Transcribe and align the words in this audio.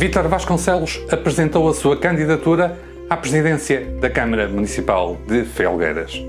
Vítor 0.00 0.28
Vasconcelos 0.28 0.98
apresentou 1.10 1.68
a 1.68 1.74
sua 1.74 1.94
candidatura 1.94 2.74
à 3.10 3.18
presidência 3.18 3.84
da 4.00 4.08
Câmara 4.08 4.48
Municipal 4.48 5.18
de 5.28 5.44
Felgueiras. 5.44 6.24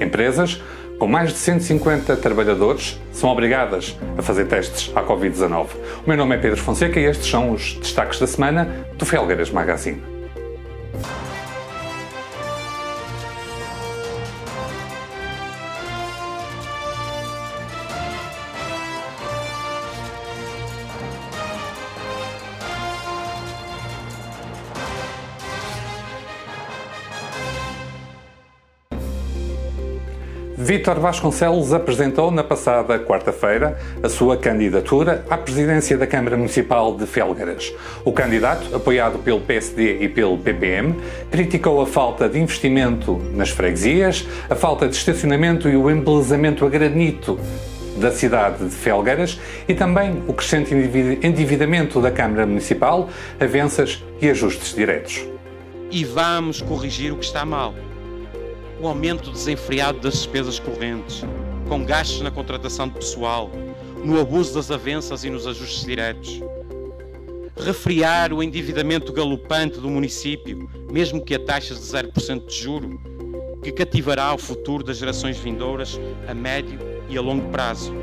Empresas 0.00 0.62
com 0.96 1.08
mais 1.08 1.32
de 1.32 1.38
150 1.38 2.16
trabalhadores 2.18 3.00
são 3.10 3.28
obrigadas 3.28 3.98
a 4.16 4.22
fazer 4.22 4.44
testes 4.44 4.92
à 4.94 5.02
Covid-19. 5.02 5.66
O 6.04 6.08
meu 6.08 6.16
nome 6.16 6.36
é 6.36 6.38
Pedro 6.38 6.60
Fonseca 6.60 7.00
e 7.00 7.04
estes 7.04 7.28
são 7.28 7.50
os 7.50 7.74
destaques 7.74 8.20
da 8.20 8.28
semana 8.28 8.86
do 8.96 9.04
Felgueiras 9.04 9.50
Magazine. 9.50 10.00
Vítor 30.58 30.98
Vasconcelos 30.98 31.74
apresentou 31.74 32.30
na 32.30 32.42
passada 32.42 32.98
quarta-feira 32.98 33.78
a 34.02 34.08
sua 34.08 34.38
candidatura 34.38 35.22
à 35.28 35.36
presidência 35.36 35.98
da 35.98 36.06
Câmara 36.06 36.34
Municipal 36.34 36.96
de 36.96 37.04
Felgueiras. 37.04 37.74
O 38.06 38.10
candidato, 38.10 38.74
apoiado 38.74 39.18
pelo 39.18 39.38
PSD 39.42 39.98
e 40.00 40.08
pelo 40.08 40.38
PPM, 40.38 40.96
criticou 41.30 41.82
a 41.82 41.86
falta 41.86 42.26
de 42.26 42.38
investimento 42.38 43.18
nas 43.34 43.50
freguesias, 43.50 44.26
a 44.48 44.54
falta 44.54 44.88
de 44.88 44.96
estacionamento 44.96 45.68
e 45.68 45.76
o 45.76 45.90
embelezamento 45.90 46.64
a 46.64 46.70
granito 46.70 47.38
da 47.98 48.10
cidade 48.10 48.64
de 48.64 48.74
Felgueiras 48.74 49.38
e 49.68 49.74
também 49.74 50.22
o 50.26 50.32
crescente 50.32 50.72
endividamento 51.22 52.00
da 52.00 52.10
Câmara 52.10 52.46
Municipal, 52.46 53.10
avanças 53.38 54.02
e 54.22 54.30
ajustes 54.30 54.74
diretos. 54.74 55.22
E 55.90 56.02
vamos 56.02 56.62
corrigir 56.62 57.12
o 57.12 57.16
que 57.16 57.26
está 57.26 57.44
mal 57.44 57.74
o 58.80 58.86
aumento 58.86 59.30
desenfreado 59.30 60.00
das 60.00 60.14
despesas 60.14 60.58
correntes, 60.58 61.22
com 61.68 61.84
gastos 61.84 62.20
na 62.20 62.30
contratação 62.30 62.88
de 62.88 62.94
pessoal, 62.94 63.50
no 64.04 64.20
abuso 64.20 64.54
das 64.54 64.70
avanças 64.70 65.24
e 65.24 65.30
nos 65.30 65.46
ajustes 65.46 65.84
diretos. 65.84 66.40
Refriar 67.56 68.32
o 68.32 68.42
endividamento 68.42 69.12
galopante 69.12 69.80
do 69.80 69.88
município, 69.88 70.68
mesmo 70.90 71.24
que 71.24 71.34
a 71.34 71.38
taxas 71.38 71.78
de 71.78 71.86
0% 71.86 72.46
de 72.46 72.54
juro, 72.54 73.00
que 73.62 73.72
cativará 73.72 74.34
o 74.34 74.38
futuro 74.38 74.84
das 74.84 74.98
gerações 74.98 75.38
vindouras 75.38 75.98
a 76.28 76.34
médio 76.34 76.78
e 77.08 77.16
a 77.16 77.20
longo 77.20 77.48
prazo. 77.48 77.94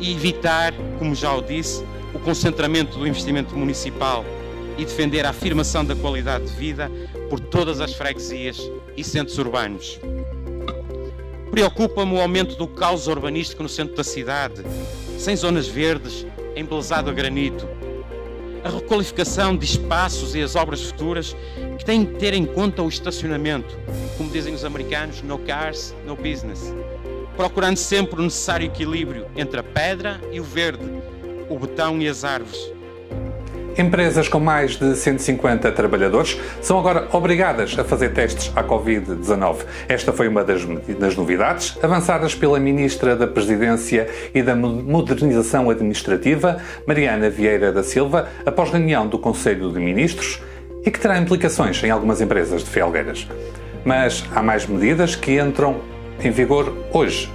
E 0.00 0.12
evitar, 0.12 0.74
como 0.98 1.14
já 1.14 1.32
o 1.34 1.40
disse, 1.40 1.84
o 2.12 2.18
concentramento 2.18 2.98
do 2.98 3.06
investimento 3.06 3.56
municipal 3.56 4.24
e 4.76 4.84
defender 4.84 5.24
a 5.24 5.30
afirmação 5.30 5.84
da 5.84 5.94
qualidade 5.94 6.46
de 6.46 6.54
vida 6.54 6.90
por 7.28 7.40
todas 7.40 7.80
as 7.80 7.94
freguesias 7.94 8.60
e 8.96 9.02
centros 9.02 9.38
urbanos. 9.38 9.98
Preocupa-me 11.50 12.12
o 12.14 12.20
aumento 12.20 12.56
do 12.56 12.66
caos 12.66 13.06
urbanístico 13.06 13.62
no 13.62 13.68
centro 13.68 13.96
da 13.96 14.04
cidade, 14.04 14.62
sem 15.18 15.34
zonas 15.34 15.66
verdes, 15.66 16.26
embelezado 16.54 17.08
a 17.08 17.12
granito. 17.12 17.66
A 18.62 18.68
requalificação 18.68 19.56
de 19.56 19.64
espaços 19.64 20.34
e 20.34 20.42
as 20.42 20.56
obras 20.56 20.82
futuras 20.82 21.36
que 21.78 21.84
têm 21.84 22.04
de 22.04 22.12
ter 22.14 22.34
em 22.34 22.44
conta 22.44 22.82
o 22.82 22.88
estacionamento, 22.88 23.78
como 24.18 24.30
dizem 24.30 24.52
os 24.52 24.64
americanos, 24.64 25.22
no 25.22 25.38
cars, 25.38 25.94
no 26.04 26.16
business. 26.16 26.74
Procurando 27.36 27.76
sempre 27.76 28.20
o 28.20 28.24
necessário 28.24 28.66
equilíbrio 28.66 29.26
entre 29.36 29.60
a 29.60 29.62
pedra 29.62 30.20
e 30.32 30.40
o 30.40 30.44
verde, 30.44 30.84
o 31.48 31.58
betão 31.58 32.00
e 32.02 32.08
as 32.08 32.24
árvores 32.24 32.75
Empresas 33.78 34.26
com 34.26 34.40
mais 34.40 34.76
de 34.76 34.96
150 34.96 35.70
trabalhadores 35.72 36.40
são 36.62 36.78
agora 36.78 37.08
obrigadas 37.12 37.78
a 37.78 37.84
fazer 37.84 38.08
testes 38.14 38.50
à 38.56 38.64
Covid-19. 38.64 39.66
Esta 39.86 40.14
foi 40.14 40.28
uma 40.28 40.42
das, 40.42 40.64
das, 40.98 41.14
novidades 41.14 41.76
avançadas 41.82 42.34
pela 42.34 42.58
Ministra 42.58 43.14
da 43.14 43.26
Presidência 43.26 44.08
e 44.34 44.42
da 44.42 44.56
Modernização 44.56 45.68
Administrativa, 45.68 46.56
Mariana 46.86 47.28
Vieira 47.28 47.70
da 47.70 47.82
Silva, 47.82 48.30
após 48.46 48.70
reunião 48.70 49.06
do 49.06 49.18
Conselho 49.18 49.70
de 49.70 49.78
Ministros 49.78 50.40
e 50.84 50.90
que 50.90 50.98
terá 50.98 51.18
implicações 51.18 51.82
em 51.84 51.90
algumas 51.90 52.22
empresas 52.22 52.64
de 52.64 52.70
Felgueiras. 52.70 53.28
Mas 53.84 54.24
há 54.34 54.42
mais 54.42 54.66
medidas 54.66 55.14
que 55.14 55.38
entram 55.38 55.82
em 56.24 56.30
vigor 56.30 56.72
hoje. 56.94 57.30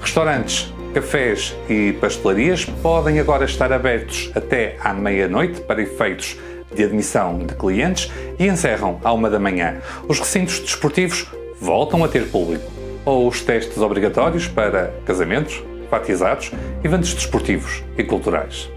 Restaurantes 0.00 0.71
Cafés 0.92 1.56
e 1.70 1.94
pastelarias 1.94 2.66
podem 2.66 3.18
agora 3.18 3.46
estar 3.46 3.72
abertos 3.72 4.30
até 4.34 4.76
à 4.78 4.92
meia-noite 4.92 5.62
para 5.62 5.80
efeitos 5.80 6.36
de 6.74 6.84
admissão 6.84 7.38
de 7.38 7.54
clientes 7.54 8.10
e 8.38 8.46
encerram 8.46 9.00
à 9.02 9.10
uma 9.10 9.30
da 9.30 9.38
manhã. 9.38 9.80
Os 10.06 10.18
recintos 10.18 10.58
desportivos 10.58 11.26
voltam 11.58 12.04
a 12.04 12.08
ter 12.08 12.28
público. 12.28 12.70
Ou 13.06 13.26
os 13.26 13.40
testes 13.40 13.78
obrigatórios 13.78 14.46
para 14.46 14.92
casamentos, 15.06 15.62
batizados, 15.90 16.52
eventos 16.84 17.14
desportivos 17.14 17.82
e 17.96 18.04
culturais. 18.04 18.70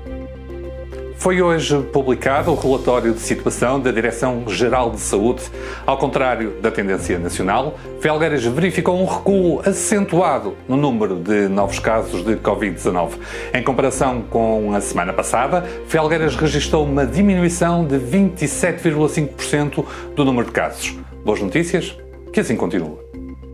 Foi 1.25 1.41
hoje 1.41 1.81
publicado 1.91 2.52
o 2.52 2.56
relatório 2.56 3.12
de 3.12 3.19
situação 3.19 3.80
da 3.80 3.90
Direção-Geral 3.90 4.91
de 4.91 5.00
Saúde. 5.00 5.41
Ao 5.84 5.97
contrário 5.97 6.52
da 6.62 6.69
tendência 6.69 7.18
nacional, 7.18 7.80
Felgueiras 8.00 8.46
verificou 8.46 9.02
um 9.02 9.06
recuo 9.06 9.59
acentuado 9.66 10.56
no 10.69 10.78
número 10.78 11.16
de 11.16 11.47
novos 11.47 11.80
casos 11.80 12.24
de 12.24 12.35
Covid-19. 12.35 13.14
Em 13.56 13.64
comparação 13.64 14.22
com 14.22 14.75
a 14.75 14.81
semana 14.81 15.14
passada, 15.14 15.66
Felgueiras 15.88 16.35
registrou 16.35 16.85
uma 16.85 17.08
diminuição 17.08 17.84
de 17.84 17.97
27,5% 17.97 19.84
do 20.16 20.24
número 20.24 20.46
de 20.46 20.53
casos. 20.53 20.96
Boas 21.25 21.41
notícias? 21.41 21.97
Que 22.31 22.41
assim 22.41 22.56
continua. 22.56 23.03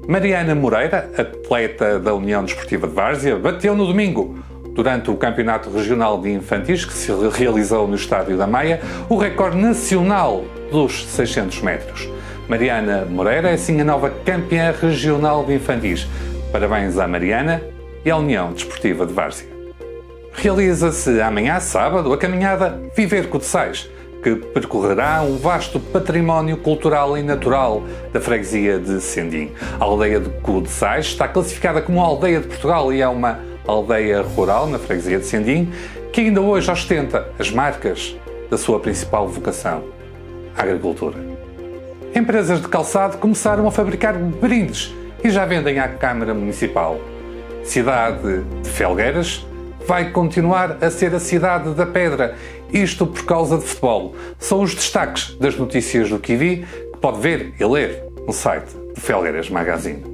Mariana 0.09 0.53
Moreira, 0.53 1.09
atleta 1.17 1.97
da 1.97 2.13
União 2.13 2.43
Desportiva 2.43 2.85
de 2.85 2.93
Várzea, 2.93 3.37
bateu 3.37 3.73
no 3.73 3.87
domingo 3.87 4.43
durante 4.73 5.09
o 5.11 5.15
Campeonato 5.15 5.69
Regional 5.69 6.19
de 6.19 6.31
Infantis, 6.31 6.85
que 6.85 6.93
se 6.93 7.11
realizou 7.29 7.87
no 7.87 7.95
Estádio 7.95 8.37
da 8.37 8.47
Maia, 8.47 8.81
o 9.09 9.17
recorde 9.17 9.57
nacional 9.57 10.45
dos 10.71 11.05
600 11.05 11.61
metros. 11.61 12.09
Mariana 12.47 13.05
Moreira 13.09 13.49
é 13.49 13.53
assim 13.53 13.79
a 13.79 13.83
nova 13.85 14.09
campeã 14.25 14.73
regional 14.73 15.45
de 15.45 15.53
infantis. 15.53 16.07
Parabéns 16.51 16.97
à 16.97 17.07
Mariana 17.07 17.61
e 18.03 18.11
à 18.11 18.17
União 18.17 18.51
Desportiva 18.51 19.05
de 19.05 19.13
Várzea. 19.13 19.47
Realiza-se 20.33 21.21
amanhã, 21.21 21.59
sábado, 21.59 22.11
a 22.11 22.17
caminhada 22.17 22.81
Viver 22.95 23.29
Codessais, 23.29 23.89
que 24.23 24.35
percorrerá 24.35 25.21
um 25.21 25.37
vasto 25.37 25.79
património 25.79 26.57
cultural 26.57 27.17
e 27.17 27.23
natural 27.23 27.83
da 28.11 28.19
freguesia 28.19 28.79
de 28.79 28.99
Sendim. 29.01 29.51
A 29.79 29.83
aldeia 29.83 30.19
de 30.19 30.29
Codessais 30.41 31.07
está 31.07 31.27
classificada 31.27 31.81
como 31.81 32.01
aldeia 32.01 32.39
de 32.39 32.47
Portugal 32.47 32.91
e 32.91 33.01
é 33.01 33.07
uma 33.07 33.39
aldeia 33.67 34.21
rural 34.21 34.67
na 34.67 34.79
freguesia 34.79 35.19
de 35.19 35.25
Sendim, 35.25 35.71
que 36.11 36.21
ainda 36.21 36.41
hoje 36.41 36.69
ostenta 36.69 37.29
as 37.39 37.51
marcas 37.51 38.15
da 38.49 38.57
sua 38.57 38.79
principal 38.79 39.27
vocação, 39.27 39.83
a 40.57 40.61
agricultura. 40.61 41.17
Empresas 42.13 42.61
de 42.61 42.67
calçado 42.67 43.17
começaram 43.17 43.65
a 43.67 43.71
fabricar 43.71 44.17
brindes 44.17 44.93
e 45.23 45.29
já 45.29 45.45
vendem 45.45 45.79
à 45.79 45.87
Câmara 45.87 46.33
Municipal. 46.33 46.99
Cidade 47.63 48.43
de 48.61 48.69
Felgueiras 48.69 49.45
vai 49.87 50.11
continuar 50.11 50.77
a 50.81 50.89
ser 50.89 51.15
a 51.15 51.19
cidade 51.19 51.73
da 51.73 51.85
pedra, 51.85 52.35
isto 52.73 53.07
por 53.07 53.25
causa 53.25 53.57
de 53.57 53.63
futebol. 53.63 54.15
São 54.37 54.61
os 54.61 54.75
destaques 54.75 55.35
das 55.39 55.55
notícias 55.55 56.09
do 56.09 56.19
Kiwi 56.19 56.65
que 56.93 56.99
pode 56.99 57.21
ver 57.21 57.53
e 57.59 57.65
ler 57.65 58.03
no 58.27 58.33
site 58.33 58.75
de 58.93 58.99
Felgueiras 58.99 59.49
Magazine. 59.49 60.10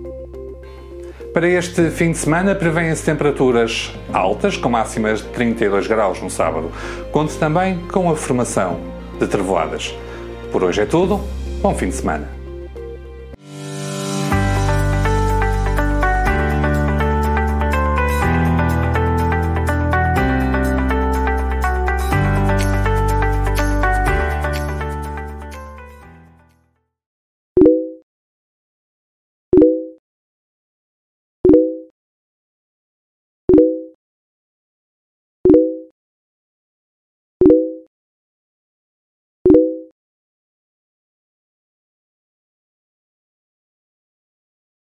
Para 1.38 1.48
este 1.50 1.92
fim 1.92 2.14
de 2.14 2.18
semana 2.18 2.56
prevêem-se 2.56 3.06
temperaturas 3.06 3.94
altas, 4.12 4.58
com 4.58 4.70
máximas 4.70 5.20
de 5.20 5.28
32 5.28 5.86
graus 5.86 6.20
no 6.20 6.32
sábado. 6.32 6.72
Conte 7.12 7.38
também 7.38 7.78
com 7.94 8.10
a 8.10 8.16
formação 8.16 8.80
de 9.20 9.28
trevoadas. 9.28 9.96
Por 10.52 10.64
hoje 10.64 10.82
é 10.82 10.86
tudo. 10.88 11.22
Bom 11.62 11.76
fim 11.76 11.90
de 11.90 11.94
semana. 11.94 12.28